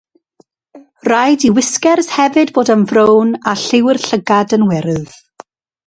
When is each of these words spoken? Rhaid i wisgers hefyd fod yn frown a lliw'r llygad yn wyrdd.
Rhaid 1.07 1.45
i 1.49 1.51
wisgers 1.57 2.09
hefyd 2.15 2.53
fod 2.57 2.73
yn 2.77 2.87
frown 2.93 3.37
a 3.53 3.55
lliw'r 3.65 4.01
llygad 4.07 4.57
yn 4.59 4.67
wyrdd. 4.73 5.17